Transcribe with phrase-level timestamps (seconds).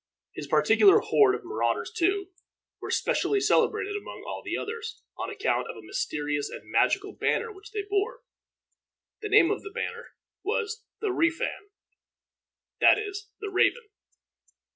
[0.33, 2.31] His particular horde of marauders, too,
[2.81, 7.51] was specially celebrated among all the others, on account of a mysterious and magical banner
[7.51, 8.23] which they bore.
[9.21, 11.69] The name of this banner was the Reafan,
[12.79, 13.89] that is, the Raven.